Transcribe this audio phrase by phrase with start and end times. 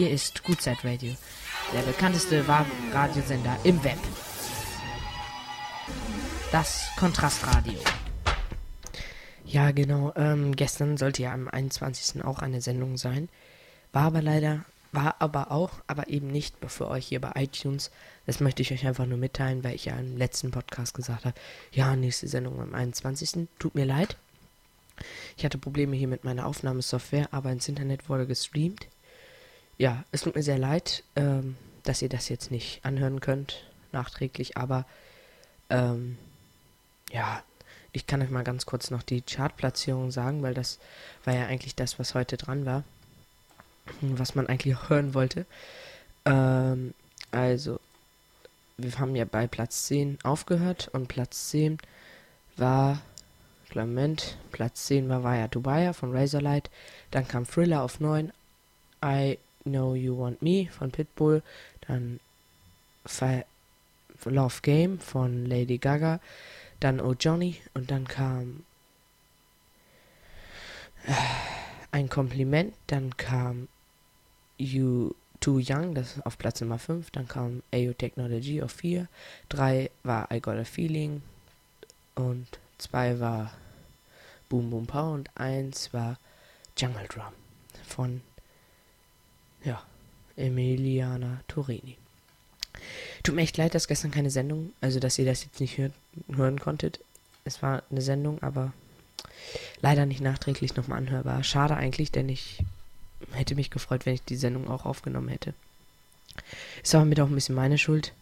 [0.00, 1.12] Hier ist Gutzeit Radio,
[1.74, 3.98] der bekannteste Radiosender im Web.
[6.50, 7.78] Das Kontrastradio.
[9.44, 10.14] Ja, genau.
[10.16, 12.24] Ähm, gestern sollte ja am 21.
[12.24, 13.28] auch eine Sendung sein.
[13.92, 17.90] War aber leider, war aber auch, aber eben nicht für euch hier bei iTunes.
[18.24, 21.38] Das möchte ich euch einfach nur mitteilen, weil ich ja im letzten Podcast gesagt habe,
[21.72, 23.48] ja, nächste Sendung am 21.
[23.58, 24.16] Tut mir leid.
[25.36, 28.86] Ich hatte Probleme hier mit meiner Aufnahmesoftware, aber ins Internet wurde gestreamt.
[29.80, 34.58] Ja, es tut mir sehr leid, ähm, dass ihr das jetzt nicht anhören könnt, nachträglich,
[34.58, 34.84] aber
[35.70, 36.18] ähm,
[37.10, 37.42] ja,
[37.90, 40.80] ich kann euch mal ganz kurz noch die Chartplatzierung sagen, weil das
[41.24, 42.84] war ja eigentlich das, was heute dran war.
[44.02, 45.46] Was man eigentlich auch hören wollte.
[46.26, 46.92] Ähm,
[47.30, 47.80] also,
[48.76, 51.78] wir haben ja bei Platz 10 aufgehört und Platz 10
[52.58, 53.00] war,
[53.70, 56.68] Clement, Platz 10 war Vaya Dubai von Razorlight.
[57.10, 58.30] Dann kam Thriller auf 9,
[59.02, 61.42] I Know You Want Me von Pitbull.
[61.86, 62.20] Dann
[63.06, 63.44] Fi
[64.24, 66.20] Love Game von Lady Gaga.
[66.80, 67.56] Dann Oh Johnny.
[67.74, 68.64] Und dann kam
[71.06, 71.12] äh,
[71.92, 73.68] ein Kompliment, dann kam
[74.58, 79.08] You Too Young, das ist auf Platz Nummer 5, dann kam AO Technology auf 4,
[79.48, 81.22] 3 war I Got a Feeling.
[82.14, 82.46] Und
[82.78, 83.52] 2 war
[84.48, 86.18] Boom Boom Pow und 1 war
[86.76, 87.32] Jungle Drum
[87.86, 88.20] von
[89.64, 89.82] ja,
[90.36, 91.96] Emiliana Torini.
[93.22, 95.92] Tut mir echt leid, dass gestern keine Sendung, also dass ihr das jetzt nicht hört,
[96.32, 97.00] hören konntet.
[97.44, 98.72] Es war eine Sendung, aber
[99.82, 101.42] leider nicht nachträglich nochmal anhörbar.
[101.44, 102.64] Schade eigentlich, denn ich
[103.32, 105.54] hätte mich gefreut, wenn ich die Sendung auch aufgenommen hätte.
[106.82, 108.12] Ist aber mit auch ein bisschen meine Schuld.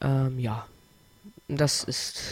[0.00, 0.66] Ähm, ja.
[1.48, 2.22] Das ist,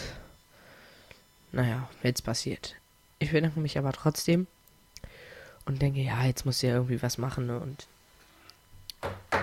[1.52, 2.74] naja, jetzt passiert.
[3.18, 4.46] Ich bedanke mich aber trotzdem
[5.66, 7.58] und denke, ja, jetzt muss ja irgendwie was machen ne?
[7.58, 7.86] und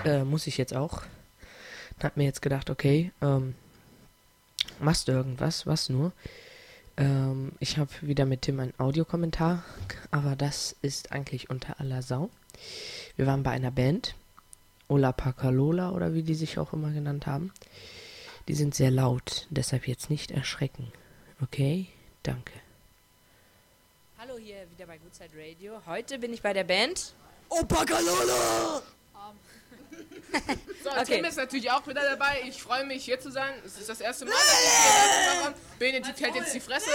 [0.04, 1.02] äh, muss ich jetzt auch.
[2.02, 3.54] Hab mir jetzt gedacht, okay, ähm,
[4.80, 5.66] machst du irgendwas?
[5.66, 6.12] Was nur?
[6.96, 9.64] Ähm, ich habe wieder mit Tim einen Audiokommentar,
[10.10, 12.30] aber das ist eigentlich unter aller Sau.
[13.16, 14.14] Wir waren bei einer Band,
[14.88, 17.52] Ola Pacalola oder wie die sich auch immer genannt haben.
[18.48, 20.92] Die sind sehr laut, deshalb jetzt nicht erschrecken.
[21.40, 21.86] Okay?
[22.22, 22.52] Danke.
[24.18, 25.80] Hallo hier wieder bei Goodside Radio.
[25.86, 27.14] Heute bin ich bei der Band
[27.48, 28.82] Opakalola!
[30.92, 31.16] Okay.
[31.16, 32.42] Tim ist natürlich auch wieder dabei.
[32.46, 33.54] Ich freue mich, hier zu sein.
[33.64, 35.54] Es ist das erste Mal, dass ich hier mache.
[35.78, 36.90] Benedikt hält jetzt die Fresse.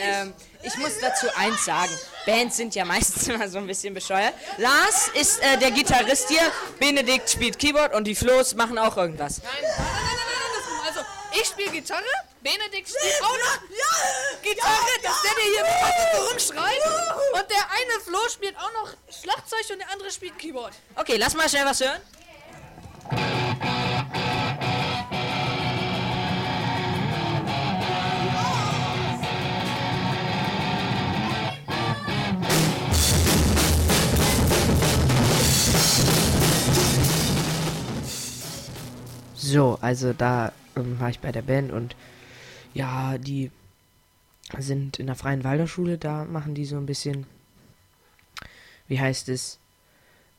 [0.00, 0.32] Ähm,
[0.62, 1.92] ich muss dazu eins sagen.
[2.24, 4.34] Bands sind ja meistens immer so ein bisschen bescheuert.
[4.58, 9.42] Lars ist äh, der Gitarrist hier, Benedikt spielt Keyboard und die Flo's machen auch irgendwas.
[9.42, 10.86] Nein, nein, nein, nein, nein.
[10.86, 11.00] Also,
[11.32, 12.04] ich spiele Gitarre,
[12.42, 16.80] Benedikt spielt auch noch Gitarre, dass der, der hier rumschreit.
[17.32, 20.72] Und der eine Flo spielt auch noch Schlagzeug und der andere spielt Keyboard.
[20.94, 22.00] Okay, lass mal schnell was hören.
[39.36, 41.94] So, also da ähm, war ich bei der Band und
[42.74, 43.50] ja, die
[44.58, 47.26] sind in der Freien Walderschule, da machen die so ein bisschen,
[48.88, 49.58] wie heißt es,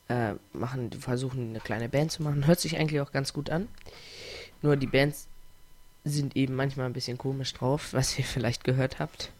[0.08, 2.46] äh, machen, versuchen eine kleine Band zu machen.
[2.46, 3.68] Hört sich eigentlich auch ganz gut an.
[4.62, 5.28] Nur die Bands
[6.04, 9.30] sind eben manchmal ein bisschen komisch drauf, was ihr vielleicht gehört habt.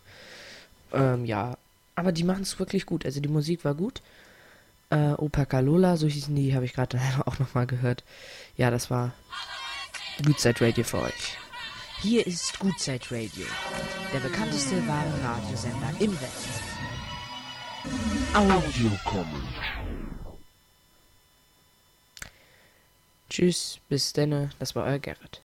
[0.93, 1.57] Ähm, ja,
[1.97, 3.05] aber die machen es wirklich gut.
[3.05, 4.03] Also die Musik war gut.
[4.91, 8.05] Äh, Opa Kalola, so hießen die, habe ich gerade auch nochmal gehört.
[8.57, 9.13] Ja, das war
[10.25, 11.37] Gutzeit Radio für euch.
[12.01, 13.47] Hier ist Gutzeit Radio,
[14.13, 16.31] der bekannteste wahre Radiosender im Web.
[18.35, 19.49] Audio kommen.
[23.29, 25.37] Tschüss, bis denne, das war euer Gerrit.